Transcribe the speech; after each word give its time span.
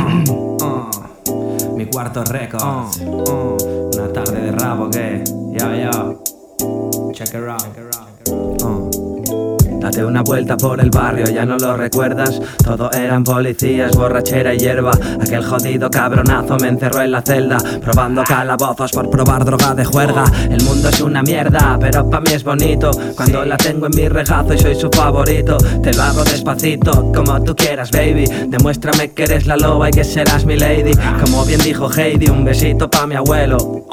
Uh, 0.00 0.56
uh, 0.62 1.76
mi 1.76 1.86
cuarto 1.86 2.22
récord. 2.24 2.62
Uh, 3.04 3.56
Una 3.94 4.12
tarde 4.12 4.40
de 4.40 4.52
rabo 4.52 4.88
que. 4.88 5.22
Ya, 5.52 5.74
ya. 5.76 5.90
Check 7.12 7.34
it 7.34 7.48
out. 7.48 7.62
Uh. 7.76 8.09
Date 9.80 10.04
una 10.04 10.22
vuelta 10.22 10.56
por 10.58 10.78
el 10.78 10.90
barrio, 10.90 11.24
ya 11.26 11.46
no 11.46 11.56
lo 11.56 11.74
recuerdas. 11.76 12.38
Todo 12.62 12.90
eran 12.92 13.24
policías, 13.24 13.96
borrachera 13.96 14.54
y 14.54 14.58
hierba. 14.58 14.92
Aquel 15.20 15.42
jodido 15.42 15.90
cabronazo 15.90 16.58
me 16.58 16.68
encerró 16.68 17.00
en 17.00 17.12
la 17.12 17.22
celda, 17.22 17.56
probando 17.82 18.22
calabozos 18.24 18.92
por 18.92 19.08
probar 19.08 19.44
droga 19.44 19.74
de 19.74 19.84
juerga. 19.84 20.24
El 20.50 20.62
mundo 20.64 20.90
es 20.90 21.00
una 21.00 21.22
mierda, 21.22 21.78
pero 21.80 22.08
pa' 22.10 22.20
mí 22.20 22.32
es 22.32 22.44
bonito. 22.44 22.90
Cuando 23.16 23.44
la 23.44 23.56
tengo 23.56 23.86
en 23.86 23.92
mi 23.96 24.08
regazo 24.08 24.52
y 24.52 24.58
soy 24.58 24.74
su 24.74 24.90
favorito, 24.90 25.56
te 25.82 25.94
lo 25.94 26.02
hago 26.02 26.24
despacito, 26.24 27.12
como 27.14 27.42
tú 27.42 27.56
quieras, 27.56 27.90
baby. 27.90 28.26
Demuéstrame 28.48 29.12
que 29.12 29.24
eres 29.24 29.46
la 29.46 29.56
loba 29.56 29.88
y 29.88 29.92
que 29.92 30.04
serás 30.04 30.44
mi 30.44 30.56
lady. 30.56 30.92
Como 31.24 31.44
bien 31.46 31.60
dijo 31.62 31.90
Heidi, 31.90 32.28
un 32.28 32.44
besito 32.44 32.90
pa' 32.90 33.06
mi 33.06 33.14
abuelo. 33.14 33.86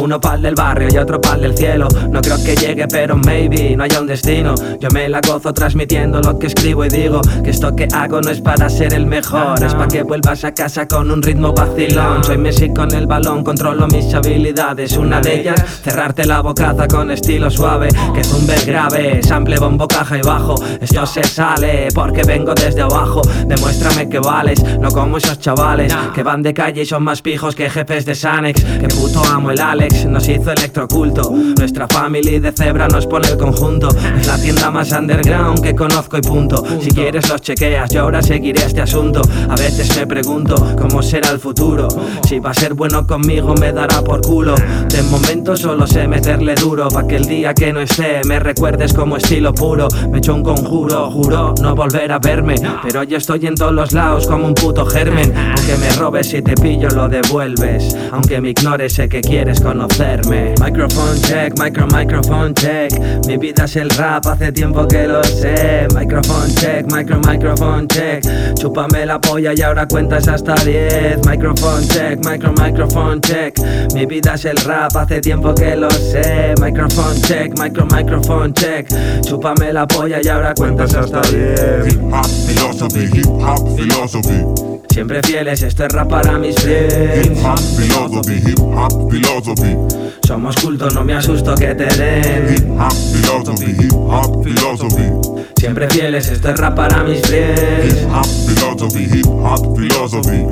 Uno 0.00 0.20
pa'l 0.20 0.42
del 0.42 0.54
barrio 0.54 0.88
y 0.92 0.96
otro 0.96 1.20
pa'l 1.20 1.40
del 1.40 1.56
cielo. 1.56 1.88
No 2.10 2.20
creo 2.20 2.36
que 2.44 2.56
llegue, 2.56 2.86
pero 2.88 3.16
maybe 3.16 3.76
no 3.76 3.84
haya 3.84 4.00
un 4.00 4.06
destino. 4.06 4.54
Yo 4.80 4.88
me 4.90 5.08
la 5.08 5.20
gozo 5.20 5.52
transmitiendo 5.52 6.20
lo 6.20 6.38
que 6.38 6.48
escribo 6.48 6.84
y 6.84 6.88
digo 6.88 7.20
que 7.42 7.50
esto 7.50 7.74
que 7.74 7.88
hago 7.92 8.20
no 8.20 8.30
es 8.30 8.40
para 8.40 8.68
ser 8.68 8.92
el 8.94 9.06
mejor, 9.06 9.62
es 9.62 9.74
para 9.74 9.88
que 9.88 10.02
vuelvas 10.02 10.44
a 10.44 10.52
casa 10.52 10.86
con 10.88 11.10
un 11.10 11.22
ritmo 11.22 11.52
vacilón. 11.52 12.24
Soy 12.24 12.38
Messi 12.38 12.72
con 12.72 12.92
el 12.94 13.06
balón, 13.06 13.44
controlo 13.44 13.86
mis 13.86 14.12
habilidades. 14.14 14.96
Una 14.96 15.20
de 15.20 15.40
ellas, 15.40 15.62
cerrarte 15.82 16.26
la 16.26 16.40
bocaza 16.40 16.88
con 16.88 17.10
estilo 17.10 17.50
suave, 17.50 17.88
que 18.14 18.24
zumbe 18.24 18.56
grave, 18.66 19.22
sample, 19.22 19.58
bombo, 19.58 19.86
caja 19.86 20.18
y 20.18 20.22
bajo. 20.22 20.54
Esto 20.80 21.06
se 21.06 21.22
sale 21.24 21.88
porque 21.94 22.22
vengo 22.22 22.54
desde 22.54 22.82
abajo. 22.82 23.22
Demuéstrame 23.46 24.08
que 24.08 24.18
vales, 24.18 24.62
no 24.80 24.90
como 24.90 25.18
esos 25.18 25.38
chavales 25.38 25.94
que 26.14 26.22
van 26.22 26.42
de 26.42 26.52
calle 26.52 26.82
y 26.82 26.86
son 26.86 27.04
más 27.04 27.22
pijos 27.22 27.54
que 27.54 27.70
jefes 27.70 28.04
de 28.04 28.14
Sanex. 28.14 28.62
Que 28.62 28.88
puto 28.88 29.22
amo 29.24 29.50
el 29.50 29.60
Alex 29.60 29.83
nos 30.08 30.28
hizo 30.28 30.52
electroculto. 30.52 31.30
Nuestra 31.30 31.86
family 31.88 32.38
de 32.38 32.52
cebra 32.52 32.88
nos 32.88 33.06
pone 33.06 33.28
el 33.28 33.36
conjunto. 33.36 33.88
Es 34.18 34.26
la 34.26 34.38
tienda 34.38 34.70
más 34.70 34.92
underground 34.92 35.60
que 35.60 35.74
conozco 35.74 36.16
y 36.16 36.22
punto. 36.22 36.64
Si 36.80 36.90
quieres 36.90 37.28
los 37.28 37.40
chequeas, 37.40 37.90
yo 37.90 38.02
ahora 38.02 38.22
seguiré 38.22 38.64
este 38.64 38.80
asunto. 38.80 39.20
A 39.48 39.56
veces 39.56 39.96
me 39.96 40.06
pregunto 40.06 40.54
cómo 40.80 41.02
será 41.02 41.30
el 41.30 41.38
futuro. 41.38 41.88
Si 42.26 42.38
va 42.38 42.50
a 42.50 42.54
ser 42.54 42.74
bueno 42.74 43.06
conmigo, 43.06 43.54
me 43.54 43.72
dará 43.72 44.02
por 44.02 44.20
culo. 44.22 44.54
De 44.88 45.02
momento 45.02 45.56
solo 45.56 45.86
sé 45.86 46.08
meterle 46.08 46.54
duro. 46.54 46.88
Pa' 46.88 47.06
que 47.06 47.16
el 47.16 47.26
día 47.26 47.54
que 47.54 47.72
no 47.72 47.80
esté 47.80 48.22
me 48.26 48.38
recuerdes 48.38 48.92
como 48.92 49.16
estilo 49.16 49.52
puro. 49.52 49.88
Me 50.10 50.18
echo 50.18 50.34
un 50.34 50.42
conjuro, 50.42 51.10
juro 51.10 51.54
no 51.60 51.74
volver 51.74 52.10
a 52.12 52.18
verme. 52.18 52.54
Pero 52.82 53.02
yo 53.02 53.18
estoy 53.18 53.46
en 53.46 53.54
todos 53.54 53.72
los 53.72 53.92
lados 53.92 54.26
como 54.26 54.46
un 54.46 54.54
puto 54.54 54.86
germen. 54.86 55.34
Aunque 55.36 55.76
me 55.76 55.90
robes 55.96 56.32
y 56.32 56.42
te 56.42 56.54
pillo, 56.54 56.88
lo 56.88 57.08
devuelves. 57.08 57.96
Aunque 58.12 58.40
me 58.40 58.50
ignores, 58.50 58.94
sé 58.94 59.08
que 59.08 59.20
quieres 59.20 59.60
Microphone 59.74 61.20
check, 61.22 61.58
micro, 61.58 61.86
microphone 61.88 62.54
check. 62.54 62.92
Mi 63.26 63.36
vida 63.36 63.64
es 63.64 63.76
el 63.76 63.90
rap, 63.90 64.26
hace 64.26 64.52
tiempo 64.52 64.86
que 64.86 65.06
lo 65.06 65.22
sé. 65.24 65.86
Microphone 65.94 66.54
check, 66.54 66.86
micro, 66.92 67.18
microphone 67.20 67.88
check. 67.88 68.24
Chúpame 68.54 69.04
la 69.04 69.20
polla 69.20 69.52
y 69.54 69.62
ahora 69.62 69.86
cuentas 69.86 70.28
hasta 70.28 70.54
10. 70.54 71.26
Microphone 71.26 71.86
check, 71.88 72.24
micro, 72.24 72.52
microphone 72.52 73.20
check. 73.20 73.58
Mi 73.94 74.06
vida 74.06 74.34
es 74.34 74.44
el 74.44 74.56
rap, 74.58 74.96
hace 74.96 75.20
tiempo 75.20 75.54
que 75.54 75.76
lo 75.76 75.90
sé. 75.90 76.54
Microphone 76.60 77.20
check, 77.22 77.58
micro, 77.58 77.86
microphone 77.86 78.52
check. 78.54 78.88
Chúpame 79.22 79.72
la 79.72 79.86
polla 79.86 80.20
y 80.22 80.28
ahora 80.28 80.54
cuentas 80.54 80.94
hasta 80.94 81.20
10. 81.20 81.92
Hip 81.92 82.00
hop 82.12 82.26
philosophy, 82.46 83.08
hip 83.12 83.26
hop 83.26 83.76
philosophy. 83.76 84.73
Siempre 84.94 85.20
fieles, 85.24 85.60
esto 85.60 85.86
es 85.86 85.92
rap 85.92 86.08
para 86.08 86.38
mis 86.38 86.54
Hip 86.54 86.60
friends. 86.60 87.42
hop 87.42 87.58
philosophy, 87.76 88.34
hip 88.46 88.60
hop 88.60 89.10
philosophy. 89.10 89.76
Somos 90.24 90.54
cultos, 90.54 90.94
no 90.94 91.02
me 91.02 91.14
asusto 91.14 91.52
que 91.56 91.74
te 91.74 91.86
den. 91.96 92.54
Hip 92.54 92.64
hop 92.78 92.92
philosophy, 93.12 93.72
hip 93.72 93.92
hop 93.92 94.44
philosophy. 94.44 95.42
Siempre 95.56 95.88
fieles, 95.90 96.28
esto 96.28 96.50
es 96.50 96.60
rap 96.60 96.76
para 96.76 97.02
mis 97.02 97.20
friends. 97.22 97.60
Hip 97.86 98.08
hop 98.08 98.26
philosophy, 98.46 99.08
hip 99.12 99.26
hop 99.26 99.76
philosophy. 99.76 100.44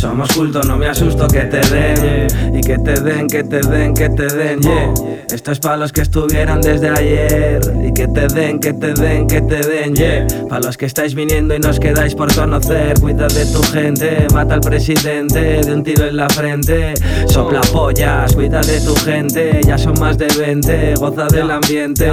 Somos 0.00 0.32
cultos, 0.32 0.66
no 0.66 0.78
me 0.78 0.88
asusto 0.88 1.28
que 1.28 1.40
te 1.40 1.60
den. 1.60 2.56
Y 2.56 2.62
que 2.62 2.78
te 2.78 2.98
den, 3.02 3.26
que 3.26 3.44
te 3.44 3.60
den, 3.60 3.92
que 3.92 4.08
te 4.08 4.26
den, 4.34 4.60
yeah. 4.60 4.94
Esto 5.30 5.52
es 5.52 5.58
para 5.58 5.76
los 5.76 5.92
que 5.92 6.00
estuvieron 6.00 6.62
desde 6.62 6.88
ayer. 6.88 7.60
Y 7.84 7.92
que 7.92 8.08
te 8.08 8.26
den, 8.28 8.60
que 8.60 8.72
te 8.72 8.94
den, 8.94 9.26
que 9.26 9.42
te 9.42 9.56
den, 9.56 9.94
yeah. 9.94 10.26
Para 10.48 10.66
los 10.66 10.78
que 10.78 10.86
estáis 10.86 11.14
viniendo 11.14 11.54
y 11.54 11.58
nos 11.58 11.78
quedáis 11.78 12.14
por 12.14 12.34
conocer. 12.34 12.98
Cuida 12.98 13.28
de 13.28 13.44
tu 13.46 13.62
gente, 13.62 13.89
mata 14.32 14.54
al 14.54 14.60
presidente 14.60 15.60
de 15.62 15.74
un 15.74 15.82
tiro 15.82 16.06
en 16.06 16.16
la 16.16 16.28
frente. 16.28 16.94
Sopla 17.26 17.60
pollas, 17.72 18.32
cuida 18.34 18.60
de 18.60 18.80
tu 18.80 18.94
gente. 18.94 19.60
Ya 19.66 19.76
son 19.76 19.98
más 19.98 20.16
de 20.16 20.28
20, 20.28 20.94
goza 20.94 21.26
del 21.26 21.50
ambiente. 21.50 22.08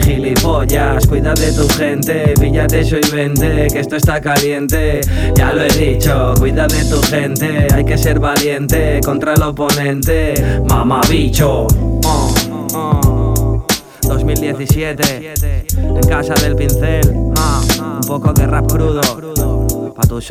Gilipollas, 0.00 1.06
cuida 1.06 1.34
de 1.34 1.52
tu 1.52 1.68
gente. 1.68 2.34
Píllate 2.40 2.80
eso 2.80 2.96
y 2.96 3.10
vende, 3.14 3.68
que 3.72 3.80
esto 3.80 3.96
está 3.96 4.20
caliente. 4.20 5.00
Ya 5.36 5.52
lo 5.52 5.62
he 5.62 5.68
dicho, 5.68 6.34
cuida 6.38 6.66
de 6.66 6.84
tu 6.84 7.00
gente. 7.02 7.68
Hay 7.72 7.84
que 7.84 7.96
ser 7.96 8.18
valiente 8.18 9.00
contra 9.04 9.34
el 9.34 9.42
oponente. 9.42 10.34
Mamá 10.68 11.00
bicho. 11.08 11.66
Oh, 12.04 12.34
oh. 12.74 13.66
2017, 14.08 15.32
en 15.76 16.08
casa 16.08 16.34
del 16.34 16.56
pincel. 16.56 17.32
Ah, 17.36 17.60
un 18.02 18.08
poco 18.08 18.32
de 18.32 18.46
rap 18.46 18.66
crudo. 18.66 19.00
a 20.00 20.06
tus 20.06 20.30